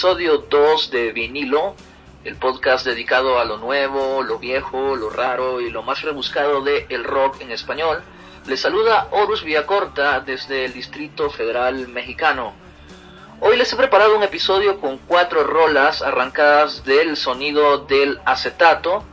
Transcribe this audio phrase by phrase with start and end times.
[0.00, 1.74] Episodio 2 de Vinilo,
[2.24, 6.86] el podcast dedicado a lo nuevo, lo viejo, lo raro y lo más rebuscado de
[6.88, 8.02] el rock en español.
[8.46, 12.54] Les saluda Horus Villacorta desde el Distrito Federal Mexicano.
[13.40, 19.04] Hoy les he preparado un episodio con cuatro rolas arrancadas del sonido del acetato,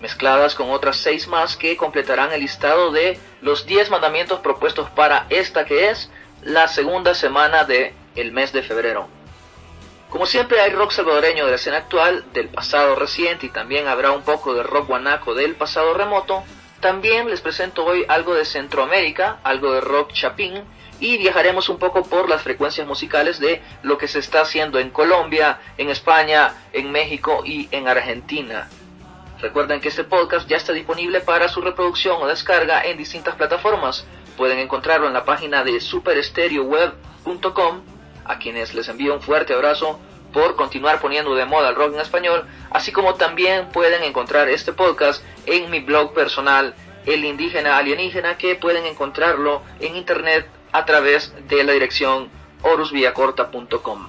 [0.00, 5.26] mezcladas con otras seis más que completarán el listado de los 10 mandamientos propuestos para
[5.30, 6.10] esta que es
[6.42, 7.94] la segunda semana de
[8.32, 9.15] mes de febrero.
[10.10, 14.12] Como siempre hay rock salvadoreño de la escena actual, del pasado reciente y también habrá
[14.12, 16.44] un poco de rock guanaco del pasado remoto.
[16.80, 20.62] También les presento hoy algo de Centroamérica, algo de rock chapín
[21.00, 24.90] y viajaremos un poco por las frecuencias musicales de lo que se está haciendo en
[24.90, 28.68] Colombia, en España, en México y en Argentina.
[29.40, 34.06] Recuerden que este podcast ya está disponible para su reproducción o descarga en distintas plataformas.
[34.36, 37.95] Pueden encontrarlo en la página de superestereoweb.com
[38.28, 40.00] a quienes les envío un fuerte abrazo
[40.32, 44.72] por continuar poniendo de moda el rock en español, así como también pueden encontrar este
[44.72, 46.74] podcast en mi blog personal,
[47.06, 52.28] El Indígena Alienígena, que pueden encontrarlo en internet a través de la dirección
[52.62, 54.08] orusviacorta.com.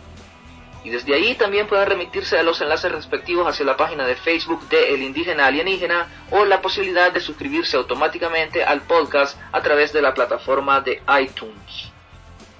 [0.83, 4.67] Y desde ahí también pueden remitirse a los enlaces respectivos hacia la página de Facebook
[4.69, 10.01] de El Indígena Alienígena o la posibilidad de suscribirse automáticamente al podcast a través de
[10.01, 11.86] la plataforma de iTunes.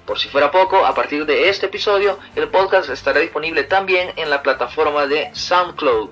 [0.08, 4.30] Por si fuera poco, a partir de este episodio, el podcast estará disponible también en
[4.30, 6.08] la plataforma de SoundCloud.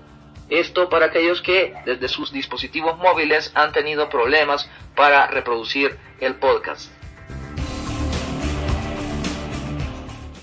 [0.51, 6.91] Esto para aquellos que desde sus dispositivos móviles han tenido problemas para reproducir el podcast.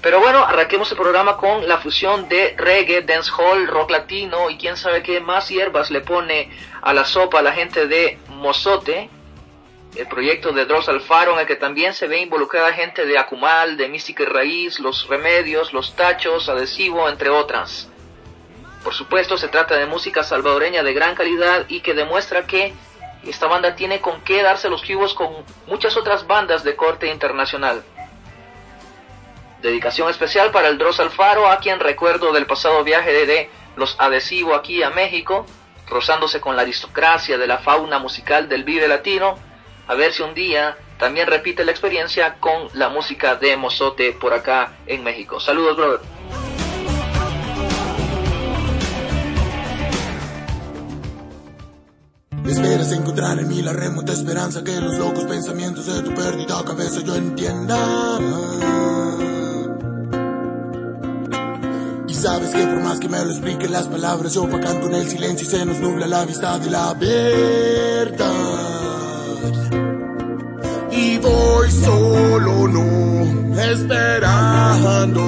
[0.01, 4.77] Pero bueno, arranquemos el programa con la fusión de reggae, dancehall, rock latino y quién
[4.77, 6.49] sabe qué más hierbas le pone
[6.81, 9.11] a la sopa la gente de Mozote,
[9.95, 13.77] el proyecto de Dross Alfaro en el que también se ve involucrada gente de Acumal,
[13.77, 17.89] de Mística y Raíz, Los Remedios, Los Tachos, Adhesivo, entre otras.
[18.83, 22.73] Por supuesto, se trata de música salvadoreña de gran calidad y que demuestra que
[23.23, 25.31] esta banda tiene con qué darse los cubos con
[25.67, 27.83] muchas otras bandas de corte internacional.
[29.61, 33.95] Dedicación especial para el Dross Alfaro, a quien recuerdo del pasado viaje de, de Los
[33.99, 35.45] Adhesivo aquí a México,
[35.87, 39.39] rozándose con la aristocracia de la fauna musical del Vive Latino,
[39.87, 44.33] a ver si un día también repite la experiencia con la música de Mozote por
[44.33, 45.39] acá en México.
[45.39, 45.99] Saludos, brother.
[52.45, 57.01] Esperas encontrar en mí la remota esperanza que los locos pensamientos de tu perdida cabeza
[57.01, 58.19] yo entienda.
[62.07, 65.09] Y sabes que por más que me lo expliquen las palabras, se opacan con el
[65.09, 68.72] silencio y se nos nubla la vista de la verdad
[71.63, 75.21] y voy solo no esperando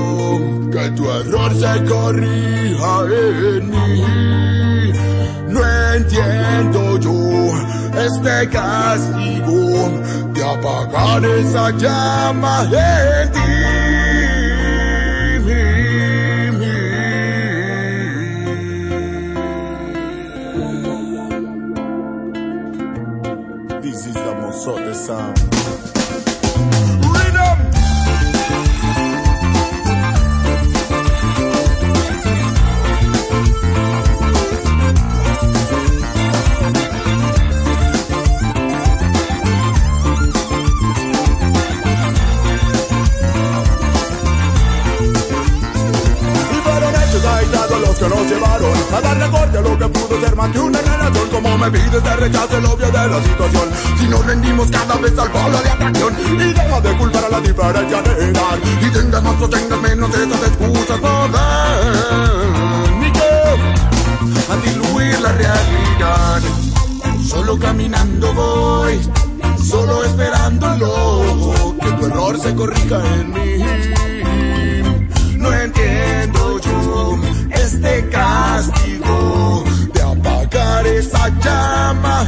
[0.71, 4.93] que tu error se corrija en mí.
[5.49, 5.61] No
[5.93, 7.13] entiendo yo
[7.99, 9.89] este castigo
[10.33, 13.44] de apagar esa llama en ti.
[48.95, 51.29] A darle corte a lo que pudo ser más que una relación.
[51.29, 53.69] Como me pides de rechazo el obvio de la situación.
[53.99, 57.41] Si nos rendimos cada vez al polo de atracción y deja de culpar a la
[57.41, 58.57] diferencia de edad.
[58.81, 61.27] Y tengas más o tengas menos, esas excusas no.
[62.99, 63.31] Ni que
[64.51, 66.41] a diluir la realidad.
[67.27, 68.99] Solo Solo caminando voy,
[69.63, 73.63] solo esperándolo, que tu error se corrija en mí.
[75.37, 77.19] No entiendo yo
[77.51, 78.74] este castigo
[79.93, 82.27] de apagar esa llama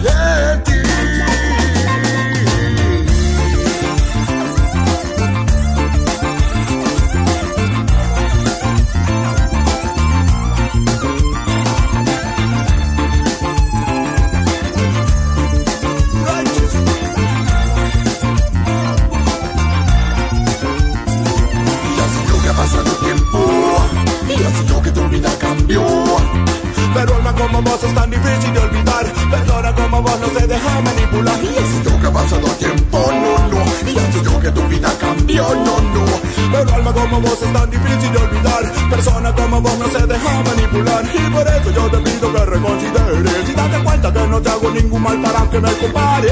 [35.37, 36.05] cambió, no, no.
[36.51, 38.71] Pero alma como vos es tan difícil de olvidar.
[38.89, 41.05] Persona como vos no se deja manipular.
[41.05, 43.49] Y por eso yo te pido que reconsideres.
[43.49, 46.31] Y date cuenta que no te hago ningún mal para que me compares.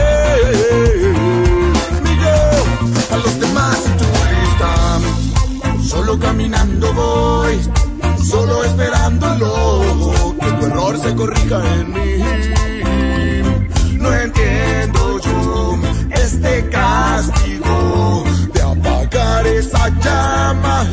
[2.04, 2.63] Miguel,
[3.12, 5.00] a los demás en tu lista.
[5.84, 7.60] Solo caminando voy,
[8.24, 12.24] solo esperándolo, que tu error se corrija en mí.
[14.00, 15.78] No entiendo yo
[16.12, 17.45] este castigo
[19.56, 20.84] apagar esa llama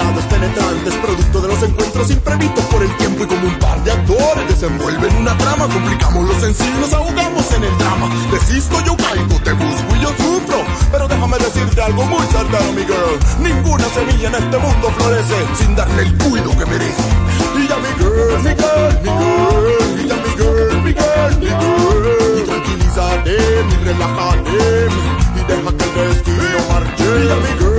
[0.00, 3.92] miradas penetrantes, producto de los encuentros imprevistos por el tiempo y como un par de
[3.92, 8.08] actores desenvuelven una trama, complicamos lo sencillo nos ahogamos en el drama.
[8.30, 10.58] Desisto, yo caigo, te busco y yo sufro.
[10.90, 13.18] Pero déjame decirte algo muy certero, mi girl.
[13.40, 17.02] Ninguna semilla en este mundo florece sin darle el cuido que merece.
[17.56, 21.46] Y ya mi girl, mi girl, mi girl, y ya mi girl, mi girl, mi
[21.46, 22.38] girl.
[22.38, 23.36] Y tranquilízate,
[23.84, 24.88] relájate,
[25.36, 27.04] y deja que el destino marche.
[27.04, 27.69] Y ya mi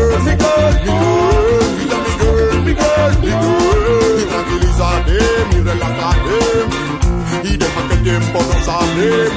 [9.01, 9.31] Again,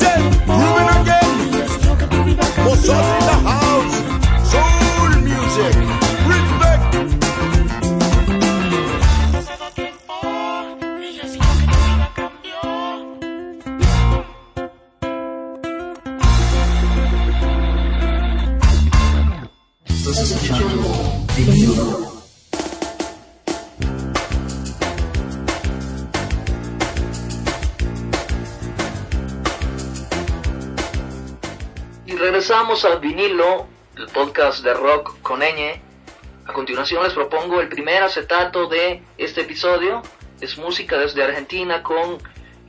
[0.00, 0.22] yeah.
[0.46, 2.64] Ruben again.
[2.64, 3.31] Mosotros.
[33.14, 33.66] Vinilo,
[33.98, 35.78] el podcast de rock con ñ.
[36.46, 40.00] A continuación les propongo el primer acetato de este episodio.
[40.40, 42.16] Es música desde Argentina con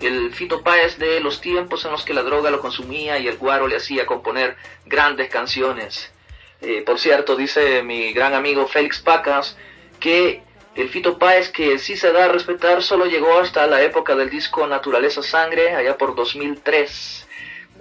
[0.02, 3.38] el Fito Páez de los tiempos en los que la droga lo consumía y el
[3.38, 6.12] guaro le hacía componer grandes canciones.
[6.60, 9.56] Eh, por cierto, dice mi gran amigo Félix Pacas
[10.02, 10.44] que
[10.76, 14.30] el Fito Páez que sí se da a respetar solo llegó hasta la época del
[14.30, 17.30] disco Naturaleza Sangre, allá por 2003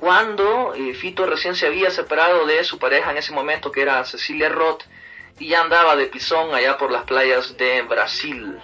[0.03, 4.05] cuando eh, Fito recién se había separado de su pareja en ese momento, que era
[4.05, 4.83] Cecilia Roth,
[5.39, 8.59] y ya andaba de pisón allá por las playas de Brasil.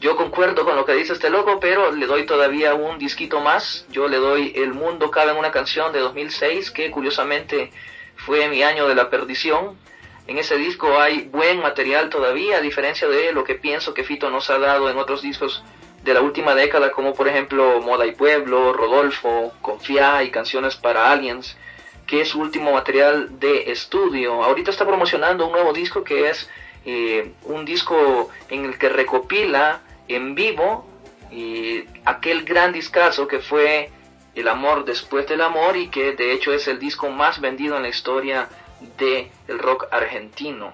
[0.00, 3.86] Yo concuerdo con lo que dice este loco, pero le doy todavía un disquito más.
[3.88, 7.72] Yo le doy El Mundo Cabe en una canción de 2006, que curiosamente
[8.16, 9.78] fue mi año de la perdición.
[10.26, 14.28] En ese disco hay buen material todavía, a diferencia de lo que pienso que Fito
[14.28, 15.64] nos ha dado en otros discos
[16.02, 21.10] de la última década, como por ejemplo Moda y Pueblo, Rodolfo, Confía y Canciones para
[21.10, 21.56] Aliens,
[22.06, 24.42] que es su último material de estudio.
[24.42, 26.48] Ahorita está promocionando un nuevo disco que es
[26.84, 30.86] eh, un disco en el que recopila en vivo
[32.04, 33.90] aquel gran discazo que fue
[34.34, 37.82] El amor después del amor y que de hecho es el disco más vendido en
[37.82, 38.48] la historia
[38.96, 40.72] del rock argentino.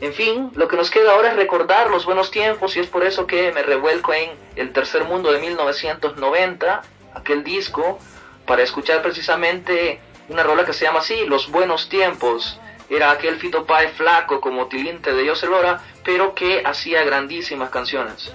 [0.00, 3.04] En fin, lo que nos queda ahora es recordar los buenos tiempos y es por
[3.04, 6.82] eso que me revuelco en El Tercer Mundo de 1990,
[7.14, 7.98] aquel disco,
[8.46, 12.58] para escuchar precisamente una rola que se llama así, Los Buenos Tiempos.
[12.88, 18.32] Era aquel Fito Páez flaco como Tilinte de José Lora, pero que hacía grandísimas canciones.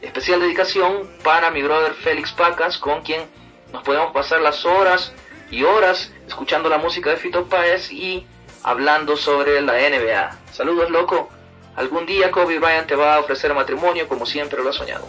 [0.00, 3.22] Especial dedicación para mi brother Félix Pacas, con quien
[3.70, 5.12] nos podemos pasar las horas
[5.50, 8.26] y horas escuchando la música de Fito Páez y
[8.62, 10.38] hablando sobre la NBA.
[10.52, 11.28] Saludos, loco.
[11.76, 15.06] Algún día Kobe Bryant te va a ofrecer matrimonio como siempre lo ha soñado.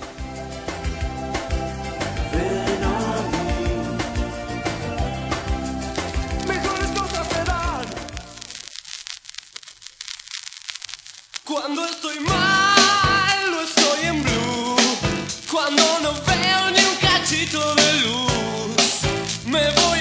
[11.43, 14.75] Cuando estoy mal, no estoy en blue.
[15.51, 19.01] Cuando no veo ni un cachito de luz,
[19.45, 19.93] me voy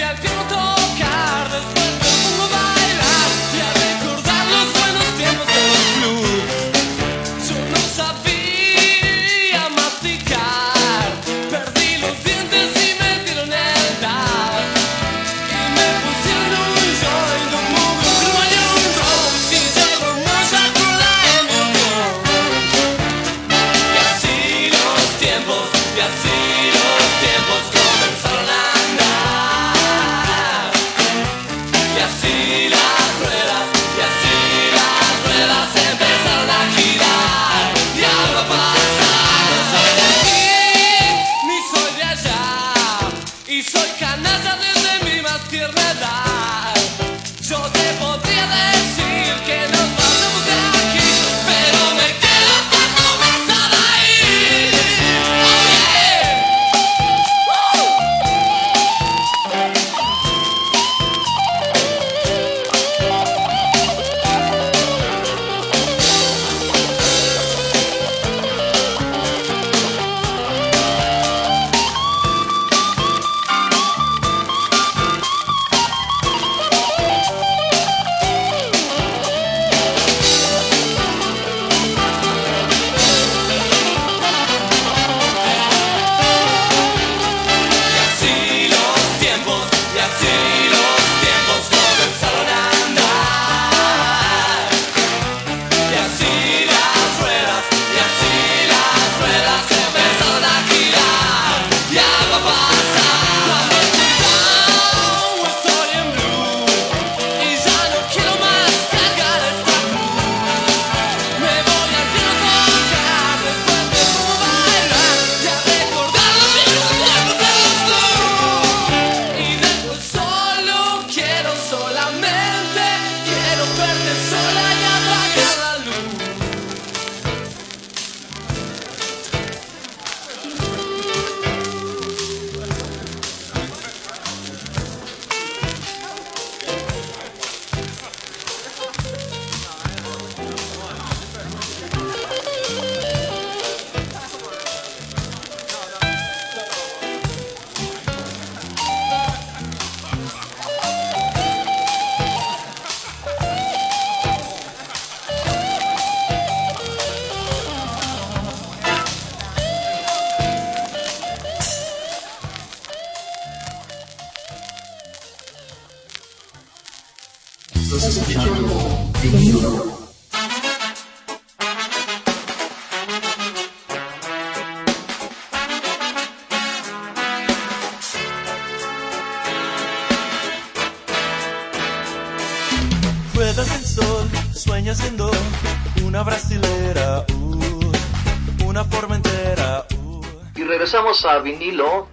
[191.42, 192.08] Vinilo,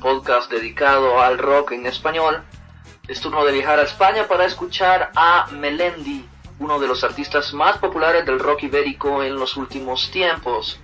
[0.00, 2.42] podcast dedicado al rock en español.
[3.08, 6.26] Es turno de viajar a España para escuchar a Melendi,
[6.58, 10.80] uno de los artistas más populares del rock ibérico en los últimos tiempos.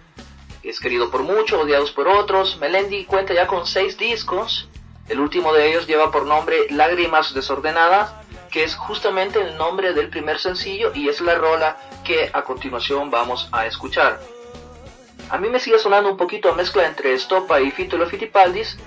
[0.62, 2.58] Es querido por muchos, odiados por otros.
[2.58, 4.68] Melendi cuenta ya con seis discos.
[5.08, 8.14] El último de ellos lleva por nombre Lágrimas Desordenadas,
[8.50, 13.10] que es justamente el nombre del primer sencillo y es la rola que a continuación
[13.10, 14.20] vamos a escuchar.
[15.30, 18.78] A mí me sigue sonando un poquito a mezcla entre Estopa y Fito Fitipaldis,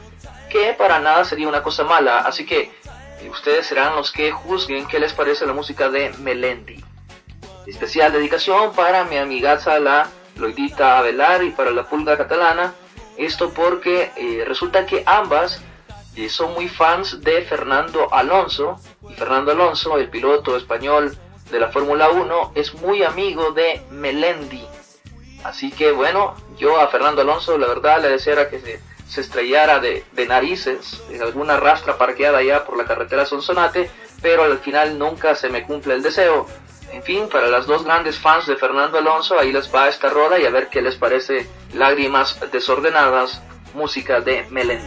[0.50, 2.72] que para nada sería una cosa mala, así que
[3.22, 6.84] eh, ustedes serán los que juzguen qué les parece la música de Melendi.
[7.68, 12.74] Especial dedicación para mi amigaza la Loidita Avelar y para la Pulga Catalana,
[13.18, 15.62] esto porque eh, resulta que ambas
[16.16, 21.16] eh, son muy fans de Fernando Alonso, y Fernando Alonso, el piloto español
[21.52, 24.66] de la Fórmula 1, es muy amigo de Melendi.
[25.44, 29.80] Así que bueno, yo a Fernando Alonso la verdad le deseara que se, se estrellara
[29.80, 33.90] de, de narices en alguna rastra parqueada allá por la carretera Sonsonate,
[34.22, 36.48] pero al final nunca se me cumple el deseo.
[36.92, 40.38] En fin, para las dos grandes fans de Fernando Alonso, ahí les va esta rola
[40.40, 43.42] y a ver qué les parece Lágrimas Desordenadas,
[43.74, 44.86] música de Melendi.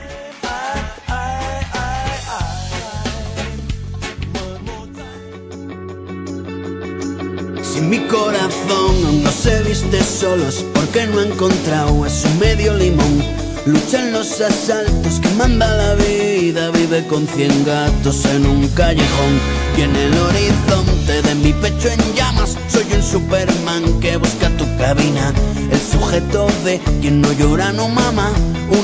[7.74, 12.28] Si mi corazón aún no se viste solo es porque no ha encontrado a su
[12.38, 13.20] medio limón.
[13.66, 19.40] Lucha en los asaltos que manda la vida, vive con cien gatos en un callejón.
[19.76, 24.66] Y en el horizonte de mi pecho en llamas, soy un Superman que busca tu
[24.78, 25.34] cabina.
[25.68, 28.30] El sujeto de quien no llora no mama,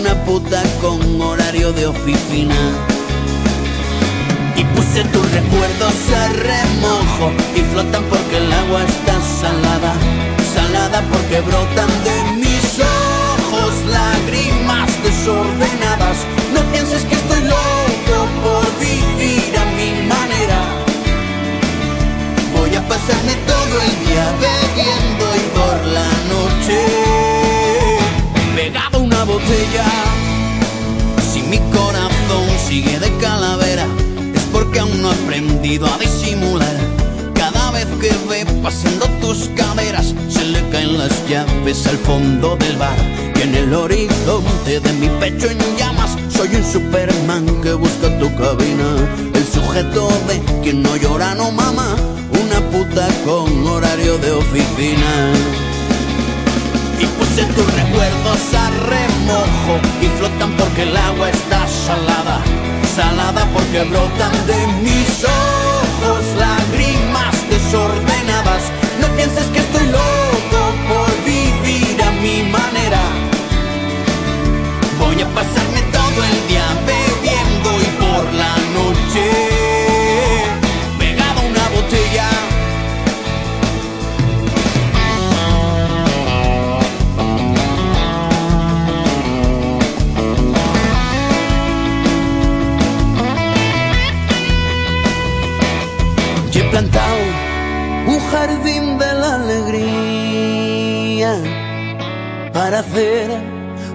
[0.01, 2.57] una puta con horario de oficina.
[4.61, 9.95] Y puse tus recuerdos a remojo y flotan porque el agua está salada,
[10.55, 16.27] salada porque brotan de mis ojos lágrimas desordenadas.
[16.53, 20.61] No pienses que estoy loco por vivir a mi manera.
[22.55, 26.79] Voy a pasarme todo el día bebiendo y por la noche
[28.55, 30.10] pegado a una botella.
[35.71, 36.77] Aprendido a disimular.
[37.35, 42.77] Cada vez que ve pasando tus caderas, se le caen las llaves al fondo del
[42.77, 42.97] bar.
[43.37, 48.35] Y en el horizonte de mi pecho en llamas, soy un Superman que busca tu
[48.37, 48.89] cabina.
[49.33, 51.95] El sujeto de quien no llora no mama,
[52.43, 55.33] una puta con horario de oficina
[56.99, 62.43] y puse tus recuerdos a remojo y flotan porque el agua está salada,
[62.95, 65.60] salada porque brotan de mis ojos
[67.71, 68.73] desordenadas.
[69.01, 73.01] No pienses que estoy loco por vivir a mi manera.
[74.99, 78.60] Voy a pasarme todo el día bebiendo y por la
[98.41, 101.33] jardín de la alegría
[102.55, 103.29] para hacer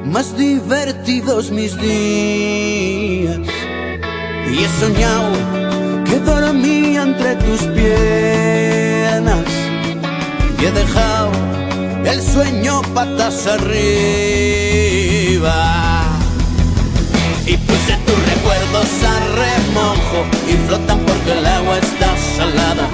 [0.06, 3.40] más divertidos mis días.
[4.52, 5.32] Y he soñado
[6.08, 9.48] que dormía entre tus piernas
[10.60, 11.32] y he dejado
[12.06, 13.98] el sueño patas arriba.
[17.52, 20.20] Y puse tus recuerdos a remojo
[20.52, 22.86] y flotan porque el agua está salada,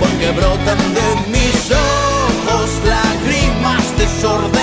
[0.00, 4.61] porque brotan de mis ojos lágrimas desordenadas.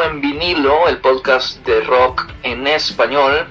[0.00, 3.46] En vinilo, el podcast de rock en español.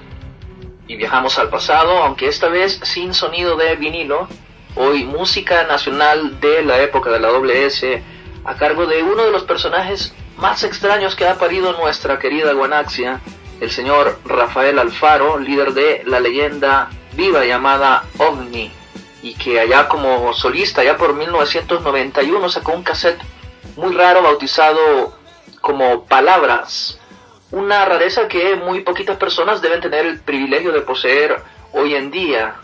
[0.88, 4.26] Y viajamos al pasado, aunque esta vez sin sonido de vinilo.
[4.74, 8.02] Hoy música nacional de la época de la WS
[8.44, 13.20] a cargo de uno de los personajes más extraños que ha parido nuestra querida Guanaxia,
[13.60, 18.72] el señor Rafael Alfaro, líder de la leyenda viva llamada OVNI,
[19.22, 23.20] y que allá como solista, ya por 1991, sacó un cassette
[23.76, 25.21] muy raro bautizado
[25.62, 26.98] como Palabras,
[27.50, 32.56] una rareza que muy poquitas personas deben tener el privilegio de poseer hoy en día.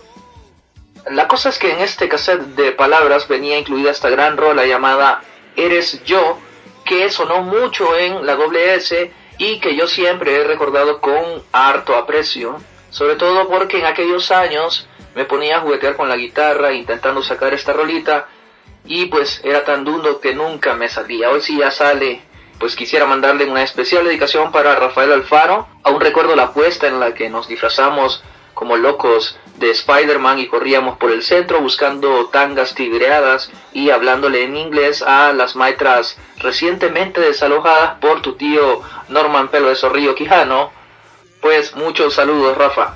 [1.10, 5.22] La cosa es que en este cassette de Palabras venía incluida esta gran rola llamada
[5.56, 6.38] Eres yo,
[6.84, 12.60] que sonó mucho en la WS y que yo siempre he recordado con harto aprecio,
[12.90, 17.52] sobre todo porque en aquellos años me ponía a juguetear con la guitarra intentando sacar
[17.54, 18.28] esta rolita
[18.84, 21.30] y pues era tan dundo que nunca me salía.
[21.30, 22.22] Hoy sí ya sale,
[22.58, 25.68] pues quisiera mandarle una especial dedicación para Rafael Alfaro.
[25.82, 28.22] Aún recuerdo la puesta en la que nos disfrazamos
[28.54, 34.56] como locos de Spider-Man y corríamos por el centro buscando tangas tigreadas y hablándole en
[34.56, 40.72] inglés a las maestras recientemente desalojadas por tu tío Norman Pelo de Zorrillo Quijano.
[41.40, 42.94] Pues muchos saludos, Rafa.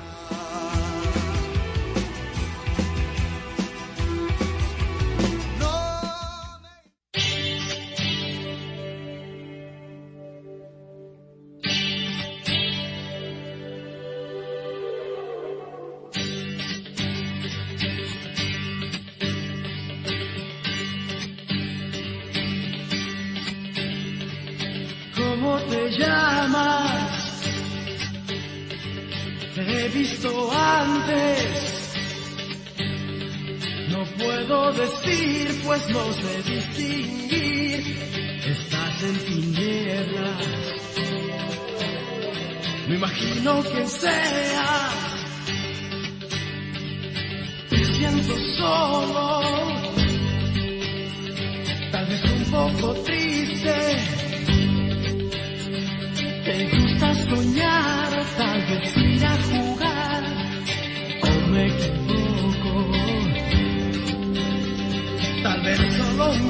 [42.87, 44.89] Me imagino que sea.
[47.69, 49.41] Te siento solo.
[51.91, 54.23] Tal vez un poco triste.
[56.43, 60.23] Te gusta soñar, tal vez ir a jugar,
[61.21, 62.91] o me equivoco,
[65.41, 66.42] tal vez solo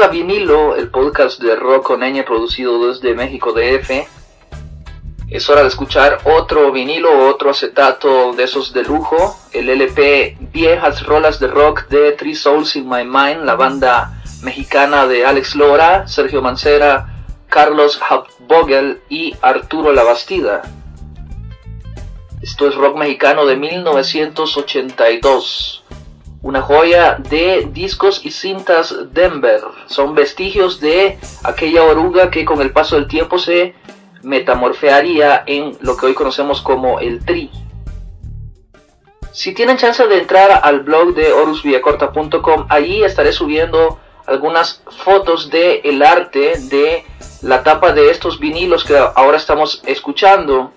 [0.00, 4.08] A vinilo, el podcast de rock con producido desde México DF.
[5.30, 11.04] Es hora de escuchar otro vinilo, otro acetato de esos de lujo, el LP Viejas
[11.04, 16.08] Rolas de Rock de Three Souls in My Mind, la banda mexicana de Alex Lora,
[16.08, 20.62] Sergio Mancera, Carlos Hauptbogel y Arturo Labastida.
[22.42, 25.83] Esto es rock mexicano de 1982
[26.44, 29.62] una joya de discos y cintas Denver.
[29.86, 33.74] Son vestigios de aquella oruga que con el paso del tiempo se
[34.22, 37.50] metamorfearía en lo que hoy conocemos como el tri.
[39.32, 45.80] Si tienen chance de entrar al blog de horusviacorta.com, allí estaré subiendo algunas fotos de
[46.06, 47.04] arte de
[47.40, 50.72] la tapa de estos vinilos que ahora estamos escuchando.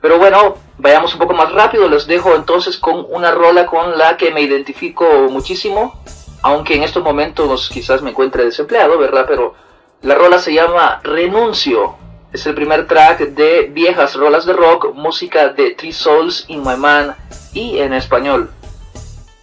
[0.00, 4.16] Pero bueno, vayamos un poco más rápido, les dejo entonces con una rola con la
[4.16, 6.00] que me identifico muchísimo,
[6.42, 9.26] aunque en estos momentos quizás me encuentre desempleado, ¿verdad?
[9.28, 9.54] Pero
[10.02, 11.96] la rola se llama Renuncio,
[12.32, 16.76] es el primer track de Viejas Rolas de Rock, música de Three Souls in My
[16.76, 17.14] Man
[17.52, 18.50] y en español.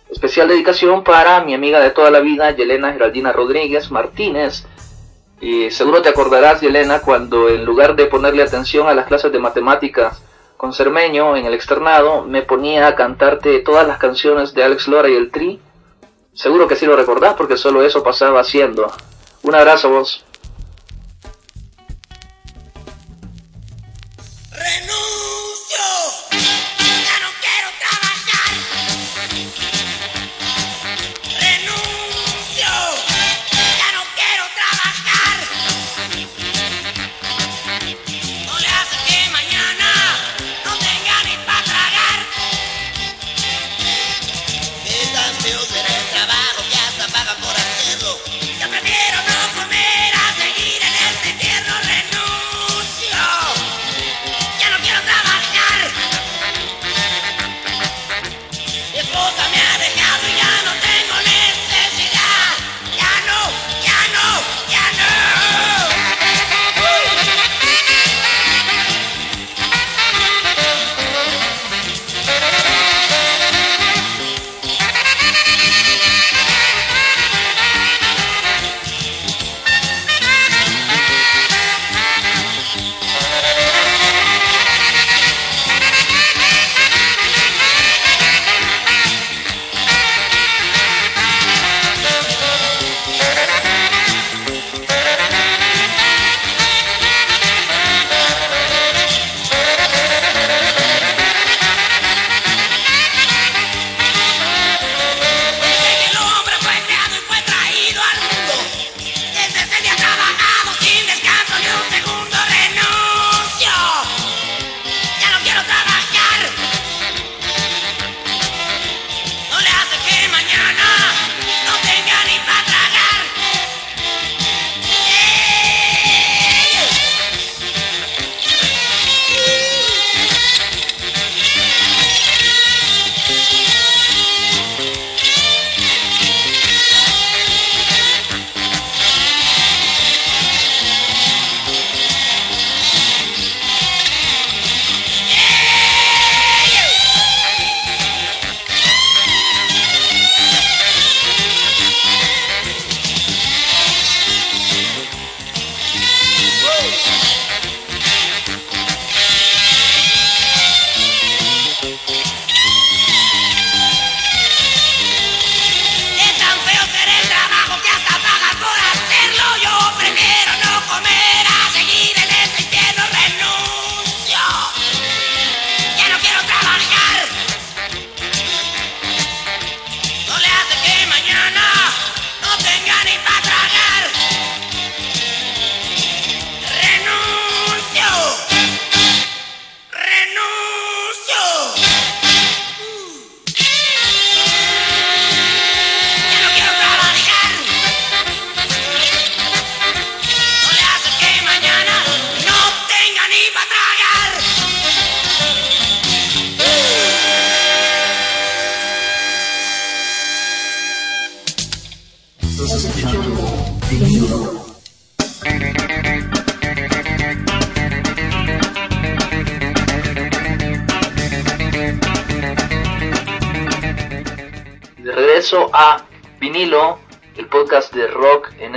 [0.10, 4.66] Especial dedicación para mi amiga de toda la vida, Yelena Geraldina Rodríguez Martínez.
[5.42, 9.40] Y seguro te acordarás, Yelena, cuando en lugar de ponerle atención a las clases de
[9.40, 10.24] matemáticas
[10.58, 15.08] con Cermeño en el externado, me ponía a cantarte todas las canciones de Alex Lora
[15.08, 15.62] y el Tri.
[16.34, 18.92] Seguro que sí lo recordás porque solo eso pasaba haciendo.
[19.44, 20.26] Un abrazo vos.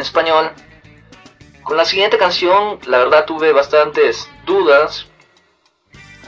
[0.01, 0.53] Español.
[1.63, 5.07] Con la siguiente canción, la verdad tuve bastantes dudas.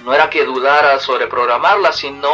[0.05, 2.31] No era que dudara sobre programarla, sino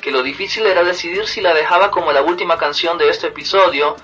[0.00, 3.96] que lo difícil era decidir si la dejaba como la última canción de este episodio,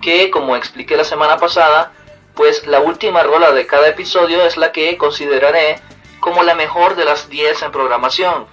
[0.00, 1.92] que como expliqué la semana pasada,
[2.34, 5.80] pues la última rola de cada episodio es la que consideraré
[6.20, 8.46] como la mejor de las 10 en programación.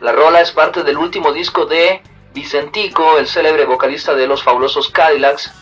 [0.00, 4.90] La rola es parte del último disco de Vicentico, el célebre vocalista de los fabulosos
[4.90, 5.52] Cadillacs,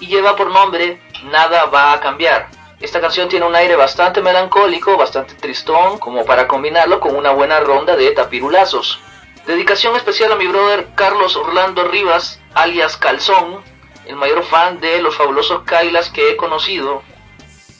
[0.00, 2.48] y lleva por nombre Nada va a cambiar.
[2.80, 7.58] Esta canción tiene un aire bastante melancólico, bastante tristón, como para combinarlo con una buena
[7.58, 9.00] ronda de tapirulazos.
[9.46, 13.64] Dedicación especial a mi brother Carlos Orlando Rivas, alias Calzón,
[14.06, 17.02] el mayor fan de los fabulosos Cadillacs que he conocido.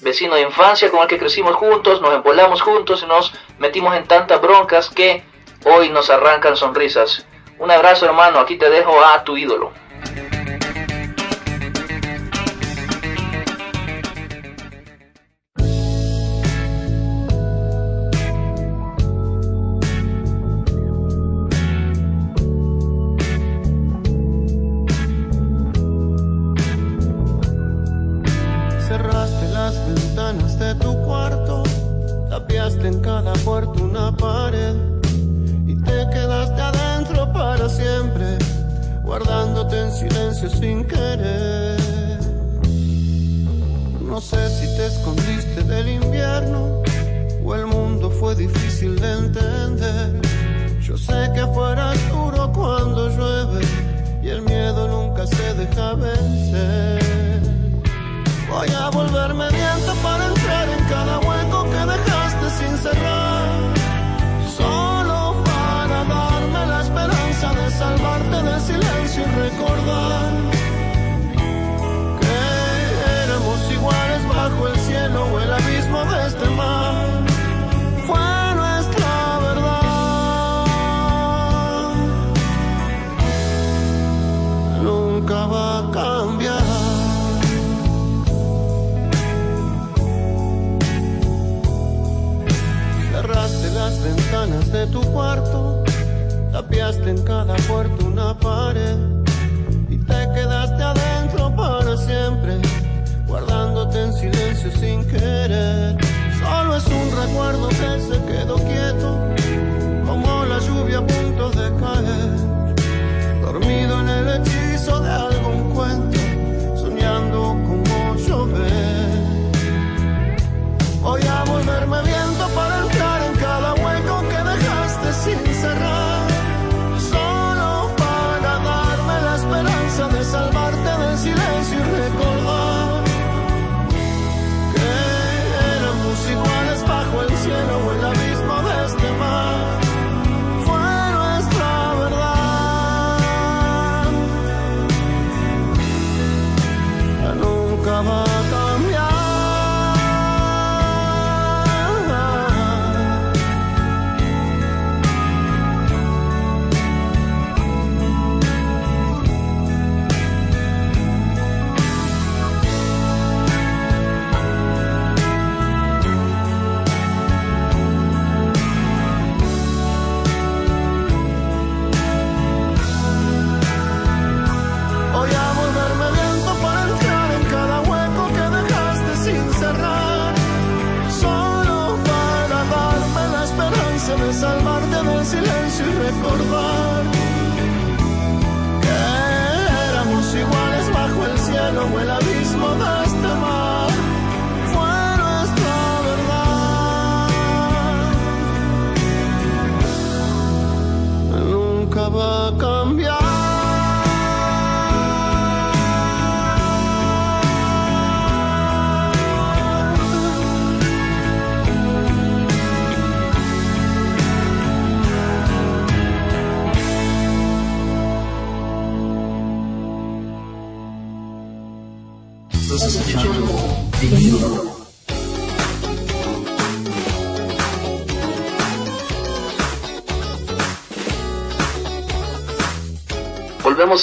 [0.01, 4.05] Vecino de infancia con el que crecimos juntos, nos empolamos juntos y nos metimos en
[4.05, 5.23] tantas broncas que
[5.65, 7.25] hoy nos arrancan sonrisas.
[7.59, 9.73] Un abrazo hermano, aquí te dejo a tu ídolo.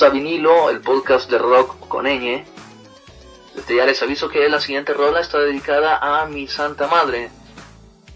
[0.02, 2.44] A vinilo, el podcast de rock con ñ.
[3.56, 7.30] Desde ya les aviso que la siguiente rola está dedicada a mi santa madre,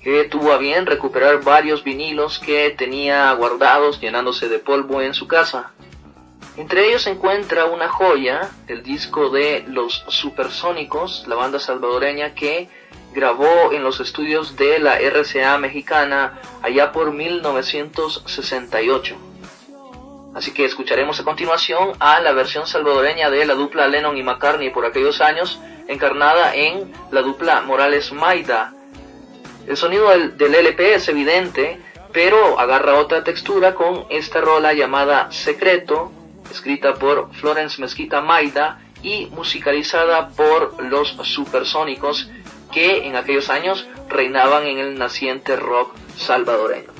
[0.03, 5.25] que tuvo a bien recuperar varios vinilos que tenía guardados llenándose de polvo en su
[5.25, 5.71] casa.
[6.57, 12.67] Entre ellos se encuentra una joya, el disco de Los Supersónicos, la banda salvadoreña que
[13.13, 19.28] grabó en los estudios de la RCA mexicana allá por 1968.
[20.39, 24.69] Así que escucharemos a continuación a la versión salvadoreña de la dupla Lennon y McCartney
[24.69, 28.73] por aquellos años, encarnada en la dupla Morales Maida.
[29.67, 31.81] El sonido del, LP es evidente,
[32.13, 36.09] pero agarra otra textura con esta rola llamada Secreto,
[36.49, 42.31] escrita por Florence Mezquita Maida y musicalizada por los Supersónicos
[42.71, 46.98] que en aquellos años reinaban en el naciente rock salvadoreño.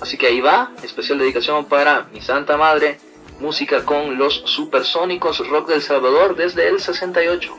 [0.00, 2.98] Así que ahí va, especial dedicación para mi santa madre,
[3.40, 7.54] música con los Supersónicos Rock del Salvador desde el 68.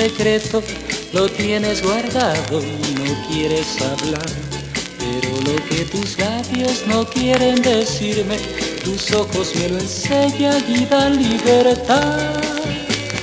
[0.00, 0.62] Secreto,
[1.12, 4.30] lo tienes guardado y no quieres hablar.
[4.98, 8.36] Pero lo que tus labios no quieren decirme,
[8.82, 12.32] tus ojos me lo enseñan y dan libertad.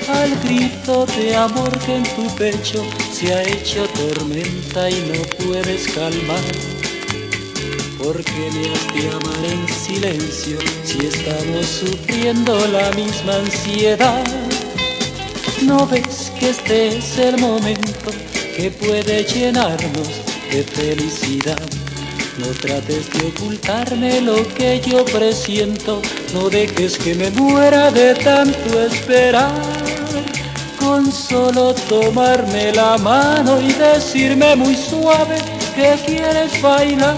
[0.08, 5.88] Al grito de amor que en tu pecho se ha hecho tormenta y no puedes
[5.88, 6.46] calmar.
[7.98, 14.47] Porque me has de amar en silencio si estamos sufriendo la misma ansiedad.
[15.64, 18.12] ¿No ves que este es el momento
[18.56, 20.08] que puede llenarnos
[20.52, 21.60] de felicidad?
[22.38, 26.02] No trates de ocultarme lo que yo presiento,
[26.34, 29.52] no dejes que me muera de tanto esperar.
[30.80, 35.38] Con solo tomarme la mano y decirme muy suave
[35.76, 37.18] que quieres bailar,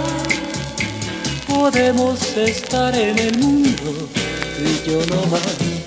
[1.45, 4.09] podemos estar en el mundo
[4.57, 5.78] y yo no más.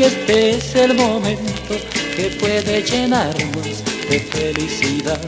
[0.00, 1.74] Que este es el momento
[2.16, 5.20] que puede llenarnos de felicidad?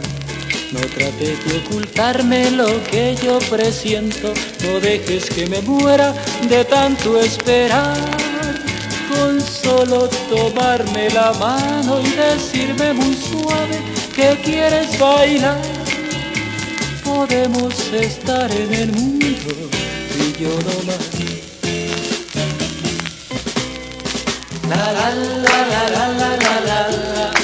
[0.72, 4.32] No trates de ocultarme lo que yo presiento,
[4.64, 6.14] no dejes que me muera
[6.48, 7.98] de tanto esperar.
[9.10, 13.78] Con solo tomarme la mano y decirme muy suave
[14.16, 15.60] que quieres bailar,
[17.04, 21.51] podemos estar en el mundo y yo no más.
[24.72, 25.14] لا لا
[25.44, 27.41] لا لا لا لا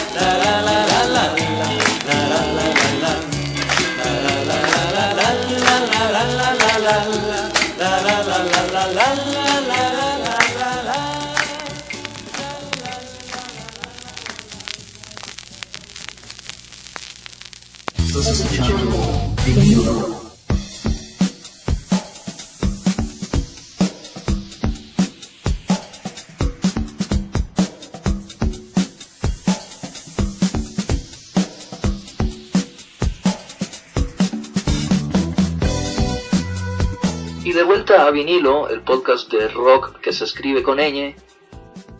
[38.10, 41.14] vinilo, el podcast de rock que se escribe con ñ.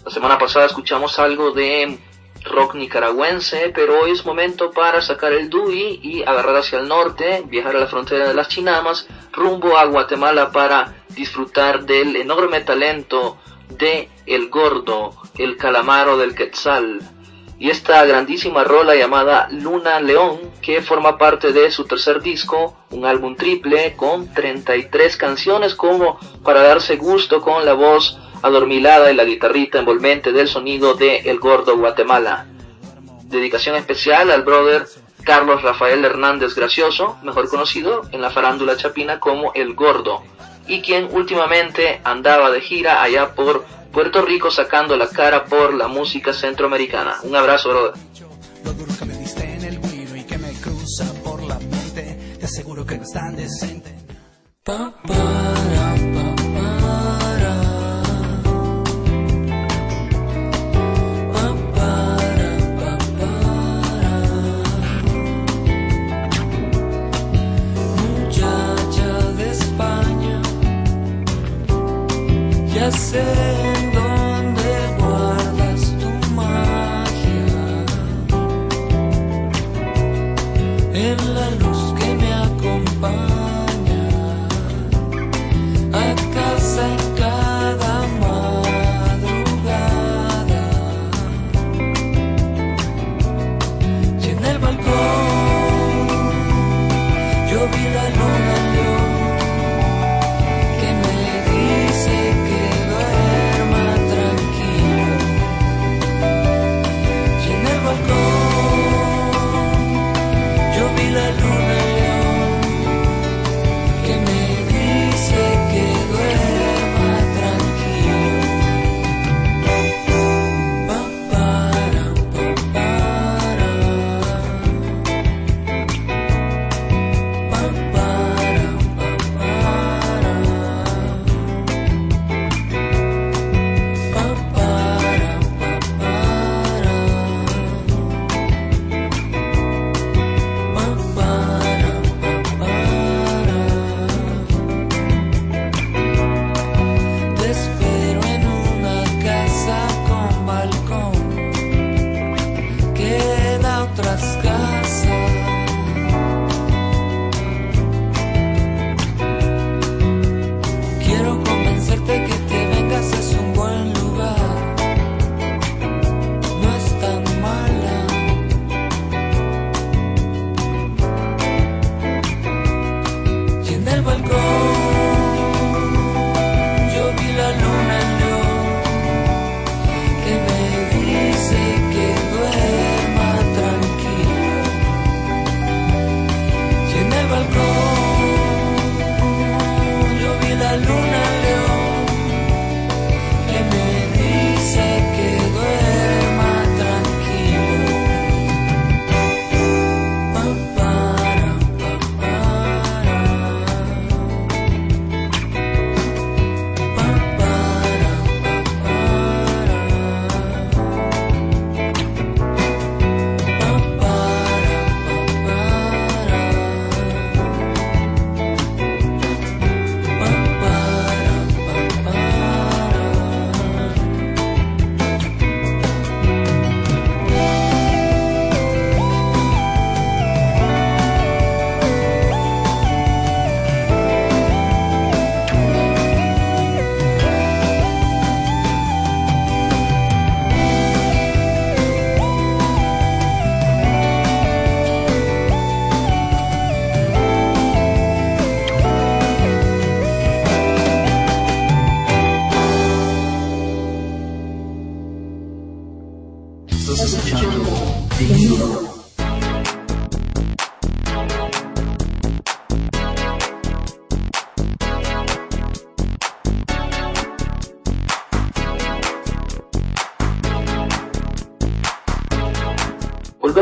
[0.05, 1.99] La semana pasada escuchamos algo de
[2.45, 7.43] rock nicaragüense, pero hoy es momento para sacar el DUI y agarrar hacia el norte,
[7.47, 13.39] viajar a la frontera de las Chinamas, rumbo a Guatemala para disfrutar del enorme talento
[13.69, 17.01] de El Gordo, el calamaro del Quetzal.
[17.61, 23.05] Y esta grandísima rola llamada Luna León, que forma parte de su tercer disco, un
[23.05, 29.25] álbum triple con 33 canciones como para darse gusto con la voz adormilada y la
[29.25, 32.47] guitarrita envolvente del sonido de El Gordo Guatemala.
[33.25, 34.87] Dedicación especial al brother
[35.25, 40.23] Carlos Rafael Hernández Gracioso, mejor conocido en la farándula chapina como El Gordo,
[40.69, 43.65] y quien últimamente andaba de gira allá por
[43.99, 47.17] Puerto Rico sacando la cara por la música centroamericana.
[47.25, 47.95] Un abrazo, brother.
[48.65, 52.37] Lo duro que me diste en el vino y que me cruza por la mente,
[52.39, 53.93] te aseguro que no es tan decente.
[54.63, 57.59] Pa, para, pa, para.
[61.75, 62.33] Para.
[67.97, 70.43] Muchacha de España,
[72.73, 73.68] ya sé.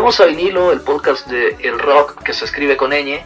[0.06, 3.20] Volvemos a vinilo, el podcast de El Rock que se escribe con ñ.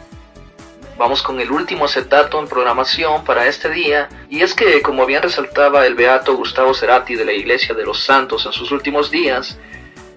[0.96, 5.20] Vamos con el último acetato en programación para este día, y es que, como bien
[5.20, 9.58] resaltaba el beato Gustavo Cerati de la Iglesia de los Santos en sus últimos días,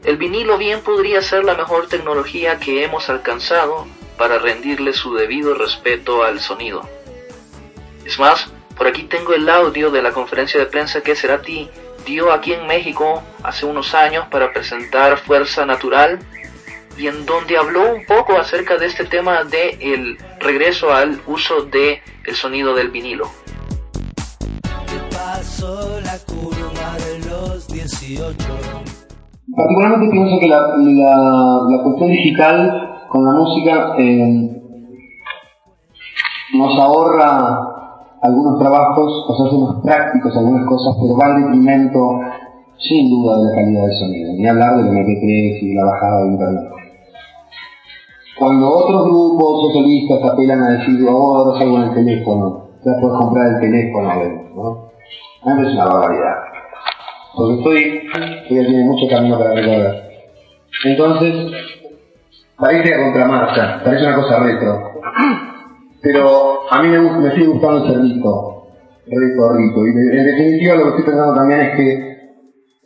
[0.06, 3.86] el vinilo bien podría ser la mejor tecnología que hemos alcanzado
[4.18, 6.88] para rendirle su debido respeto al sonido.
[8.06, 11.70] Es más, por aquí tengo el audio de la conferencia de prensa que Cerati
[12.06, 16.20] dio aquí en México hace unos años para presentar Fuerza Natural
[16.98, 21.64] y en donde habló un poco acerca de este tema de el regreso al uso
[21.66, 23.26] de el sonido del vinilo.
[25.12, 28.36] Paso la curva de los 18.
[29.56, 34.62] Particularmente pienso que la, la, la cuestión digital con la música eh,
[36.54, 37.74] nos ahorra
[38.22, 42.20] algunos trabajos, o sea, hacemos prácticos algunas cosas, pero va en detrimento
[42.80, 46.28] sin duda de la calidad del sonido, ni hablar del MP3 y la bajada de
[46.32, 46.83] internet.
[48.38, 52.92] Cuando otros grupos o solistas apelan a decir, oh, ahora salgo en el teléfono, ya
[53.00, 54.14] puedes comprar el teléfono,
[54.56, 54.92] ¿no?
[55.46, 56.36] A mí es una barbaridad.
[57.36, 58.10] Porque estoy,
[58.48, 60.04] todavía tiene mucho camino para recorrer.
[60.86, 61.52] Entonces,
[62.58, 64.92] parece a contramarcha, parece una cosa retro.
[66.02, 68.68] Pero a mí me, gusta, me sigue gustando el cerdito,
[69.08, 69.88] rico, rico.
[69.88, 72.14] Y en definitiva lo que estoy pensando también es que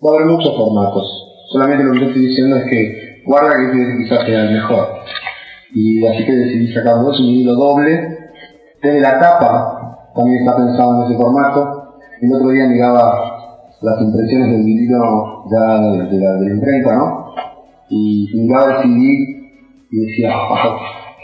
[0.06, 1.24] va a haber muchos formatos.
[1.52, 4.88] Solamente lo que yo estoy diciendo es que guarda que quizás sea el mejor.
[5.80, 8.17] Y así que decidí sacar dos, un vinilo doble.
[8.82, 11.99] Desde la tapa también está pensado en ese formato.
[12.19, 13.13] El otro día miraba
[13.82, 17.36] las impresiones del vinilo ya de, la, de la imprenta, ¿no?
[17.89, 19.03] Y miraba el CD
[19.91, 20.80] y decía, oh,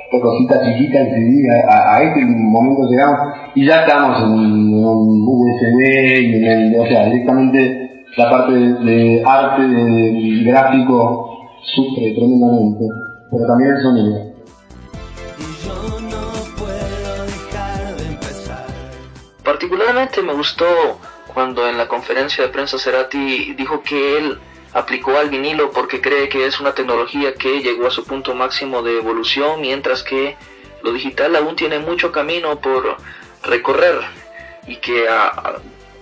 [0.05, 3.19] esta cosita chiquita el CD, a, este momento llegamos
[3.55, 9.63] y ya estamos en, un USB en o sea, directamente la parte de, de arte,
[9.63, 12.85] de, gráfico, sufre tremendamente,
[13.31, 14.32] pero también el sonido.
[19.63, 20.99] Particularmente me gustó
[21.33, 24.37] cuando en la conferencia de prensa Cerati dijo que él
[24.73, 28.81] aplicó al vinilo porque cree que es una tecnología que llegó a su punto máximo
[28.81, 30.35] de evolución, mientras que
[30.81, 32.97] lo digital aún tiene mucho camino por
[33.41, 34.01] recorrer
[34.67, 35.07] y que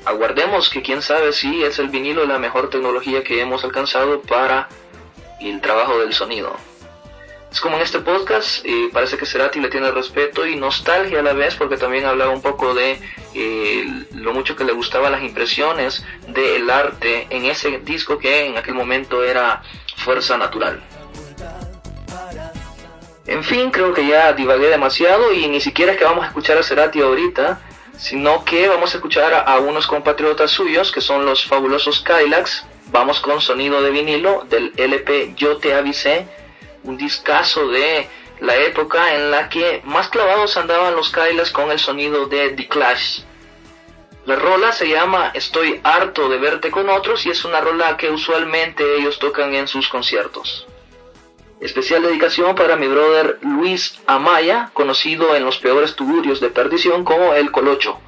[0.06, 4.70] aguardemos que quién sabe si es el vinilo la mejor tecnología que hemos alcanzado para
[5.40, 6.58] el trabajo del sonido.
[7.52, 11.22] Es como en este podcast, eh, parece que Cerati le tiene respeto y nostalgia a
[11.22, 12.98] la vez, porque también hablaba un poco de
[13.34, 18.58] eh, lo mucho que le gustaban las impresiones del arte en ese disco que en
[18.58, 19.62] aquel momento era
[19.98, 20.82] Fuerza Natural.
[23.28, 26.58] En fin, creo que ya divagué demasiado y ni siquiera es que vamos a escuchar
[26.58, 27.60] a Cerati ahorita,
[27.98, 32.66] sino que vamos a escuchar a, unos compatriotas suyos que son los fabulosos Kylax.
[32.88, 36.28] Vamos con sonido de vinilo del LP Yo Te Avisé
[36.84, 38.08] un discazo de
[38.40, 42.68] la época en la que más clavados andaban los Kylax con el sonido de The
[42.68, 43.22] Clash.
[44.26, 48.10] La rola se llama Estoy harto de verte con otros y es una rola que
[48.10, 50.68] usualmente ellos tocan en sus conciertos.
[51.60, 57.36] Especial dedicación para mi brother Luis Amaya, conocido en los peores tuburios de perdición como
[57.36, 58.00] El Colocho,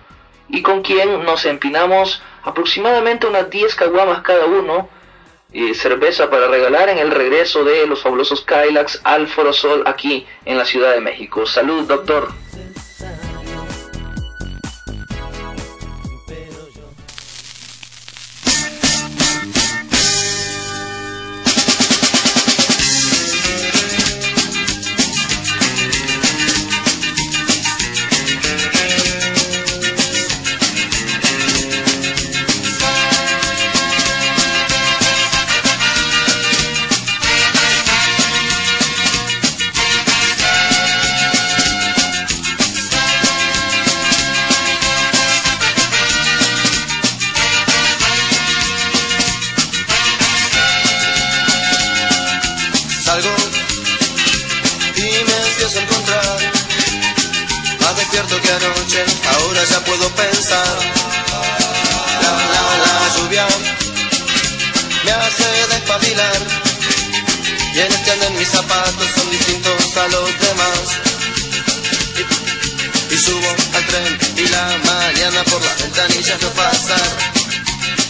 [0.49, 4.89] y con quien nos empinamos aproximadamente unas 10 caguamas cada uno
[5.53, 10.25] eh, cerveza para regalar en el regreso de los fabulosos Kylax al Foro Sol aquí
[10.45, 11.45] en la Ciudad de México.
[11.45, 12.29] Salud, doctor.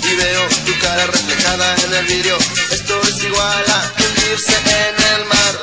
[0.10, 2.38] y veo tu cara reflejada en el vidrio.
[2.72, 4.56] Esto es igual a hundirse
[4.88, 5.54] en el mar.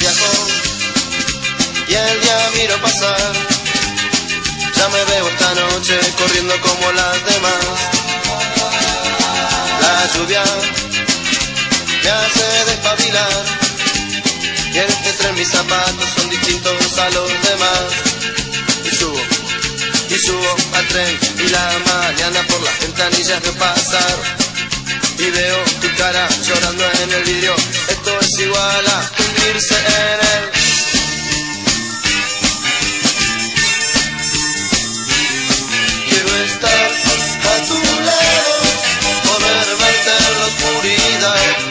[0.00, 0.32] Viajo
[1.88, 3.32] y el día miro pasar.
[4.76, 7.64] Ya me veo esta noche corriendo como las demás.
[9.82, 10.44] La lluvia
[12.02, 13.44] me hace despabilar.
[14.72, 18.15] Y en este tren mis zapatos son distintos a los demás.
[20.16, 24.16] Y subo, al tren y la mañana por las ventanillas veo pasar.
[25.18, 27.54] Y veo tu cara llorando en el vidrio.
[27.90, 30.50] Esto es igual a hundirse en el
[36.08, 36.90] Quiero estar
[37.52, 37.74] a tu
[38.08, 38.54] lado,
[39.22, 41.65] poder verte en la oscuridad.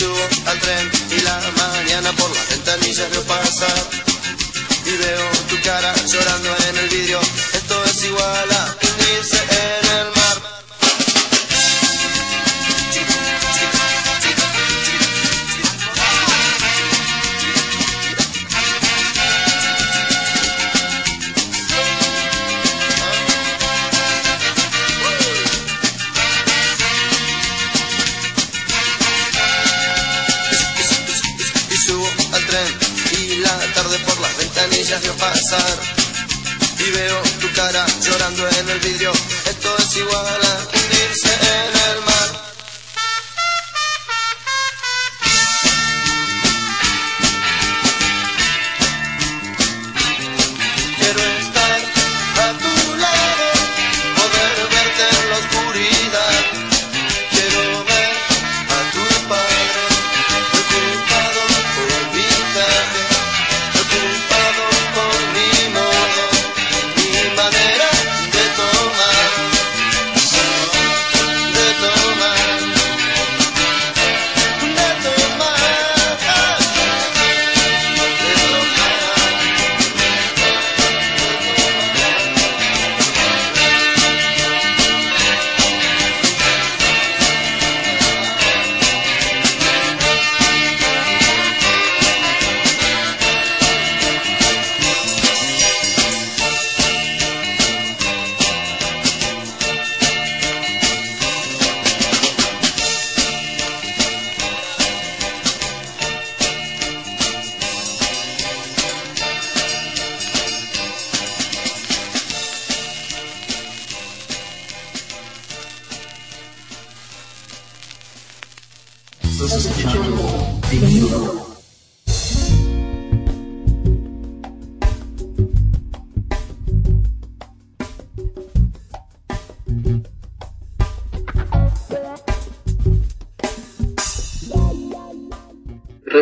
[0.00, 3.82] Subo al tren y la mañana por las ventanillas veo pasar.
[4.86, 6.59] Y veo tu cara llorando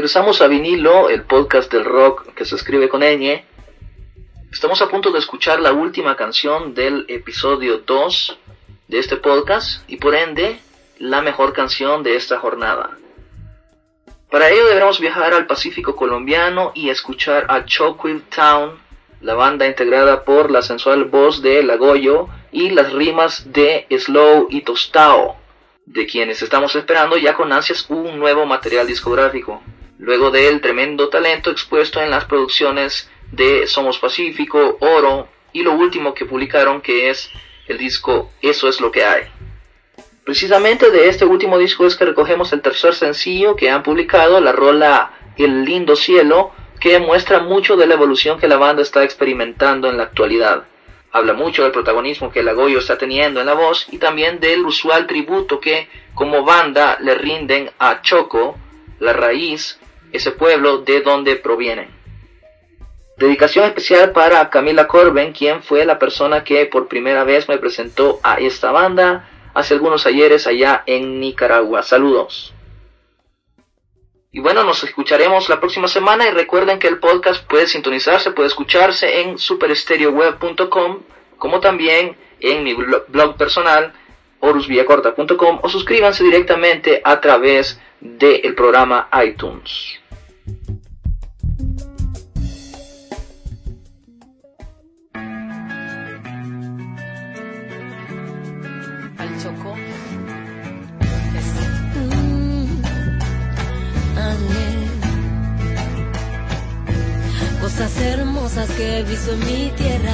[0.08, 3.44] Regresamos a vinilo, el podcast del rock que se escribe con ñ.
[4.50, 8.38] Estamos a punto de escuchar la última canción del episodio 2
[8.88, 10.60] de este podcast y por ende
[10.98, 12.96] la mejor canción de esta jornada.
[14.30, 18.78] Para ello deberemos viajar al Pacífico colombiano y escuchar a Choquil Town,
[19.20, 24.62] la banda integrada por la sensual voz de Lagoyo y las rimas de Slow y
[24.62, 25.36] Tostao,
[25.84, 29.62] de quienes estamos esperando ya con ansias un nuevo material discográfico,
[29.98, 36.14] luego del tremendo talento expuesto en las producciones de Somos Pacífico, Oro y lo último
[36.14, 37.30] que publicaron que es
[37.66, 39.24] el disco Eso es lo que hay.
[40.24, 44.52] Precisamente de este último disco es que recogemos el tercer sencillo que han publicado, la
[44.52, 49.88] rola El lindo cielo, que muestra mucho de la evolución que la banda está experimentando
[49.88, 50.64] en la actualidad.
[51.10, 55.06] Habla mucho del protagonismo que Lagoyo está teniendo en la voz y también del usual
[55.06, 58.58] tributo que como banda le rinden a Choco,
[59.00, 59.78] la raíz
[60.12, 61.88] ese pueblo de donde provienen.
[63.16, 68.20] Dedicación especial para Camila Corben, quien fue la persona que por primera vez me presentó
[68.22, 71.82] a esta banda hace algunos ayeres allá en Nicaragua.
[71.82, 72.54] Saludos.
[74.30, 78.48] Y bueno, nos escucharemos la próxima semana y recuerden que el podcast puede sintonizarse, puede
[78.48, 81.00] escucharse en superestereoweb.com,
[81.38, 83.94] como también en mi blog personal
[84.40, 89.98] orusvillacorta.com o suscríbanse directamente a través del programa iTunes.
[99.18, 99.74] Al Chocó.
[107.60, 110.12] Cosas hermosas que he visto en mi tierra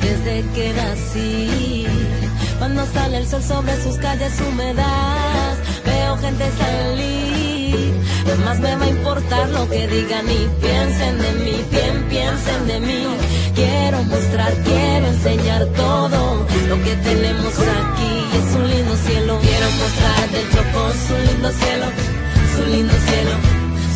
[0.00, 2.21] desde que nací.
[2.62, 7.92] Cuando sale el sol sobre sus calles húmedas, veo gente salir.
[8.24, 12.78] Jamás me va a importar lo que digan y piensen de mí, bien piensen de
[12.78, 13.04] mí.
[13.56, 18.14] Quiero mostrar, quiero enseñar todo lo que tenemos aquí.
[18.38, 21.86] Es un lindo cielo, quiero mostrar del Chocó su lindo cielo,
[22.54, 23.34] su lindo cielo,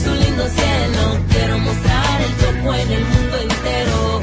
[0.03, 1.03] su lindo cielo.
[1.31, 4.21] Quiero mostrar el Chocó en el mundo entero.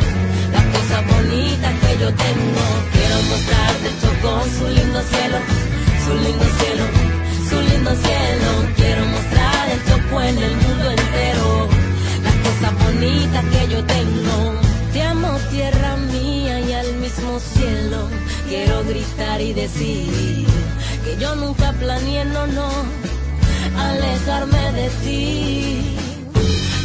[0.52, 5.38] La cosa bonita que yo tengo, quiero mostrar del Chocó su lindo cielo,
[6.06, 6.86] su lindo cielo,
[7.49, 8.49] su lindo cielo.
[8.76, 11.70] Quiero mostrar el Chocó en el mundo entero.
[12.28, 14.36] La cosa bonita que yo tengo.
[14.91, 18.10] Te amo tierra mía y al mismo cielo.
[18.49, 20.45] Quiero gritar y decir
[21.06, 22.70] que yo nunca planeé, no, no,
[23.78, 25.95] alejarme de ti.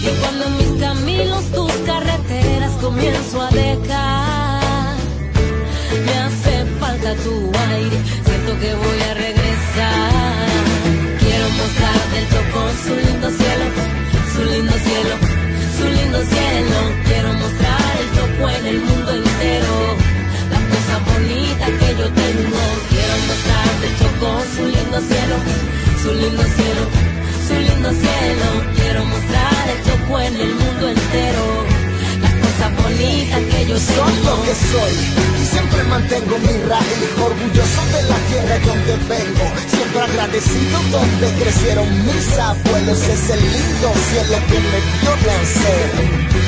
[0.01, 4.48] Y cuando en mis caminos tus carreteras comienzo a dejar,
[8.61, 10.47] que voy a regresar.
[11.21, 13.67] Quiero mostrar del Chocó su lindo cielo,
[14.35, 15.15] su lindo cielo,
[15.79, 16.79] su lindo cielo.
[17.07, 19.75] Quiero mostrar el Chocó en el mundo entero,
[20.55, 22.63] la cosa bonita que yo tengo.
[22.91, 25.37] Quiero mostrar del Chocó su lindo cielo,
[26.03, 26.83] su lindo cielo,
[27.47, 28.47] su lindo cielo.
[28.77, 31.45] Quiero mostrar el Chocó en el mundo entero,
[32.83, 33.77] bonita que yo.
[33.79, 34.95] Soy lo que soy
[35.41, 41.89] y siempre mantengo mi raíz, orgulloso de la tierra donde vengo, siempre agradecido donde crecieron
[42.07, 46.39] mis abuelos, es el lindo cielo que me dio nacer.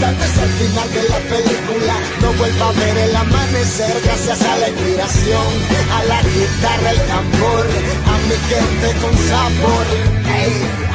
[0.00, 4.56] Tal vez al final de la película no vuelva a ver el amanecer gracias a
[4.58, 5.46] la inspiración,
[5.92, 7.66] a la guitarra, el tambor,
[8.06, 9.86] a mi gente con sabor.
[10.26, 10.93] Ey,